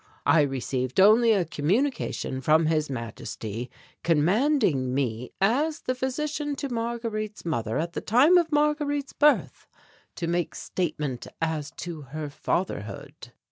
[0.25, 3.69] I received only a communication from His Majesty
[4.01, 9.67] commanding me as the physician to Marguerite's mother at the time of Marguerite's birth,
[10.15, 13.31] to make statement as to her fatherhood."